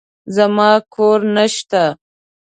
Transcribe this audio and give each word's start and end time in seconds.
زما 0.35 0.69
کور 0.93 1.19
نشته. 1.37 1.83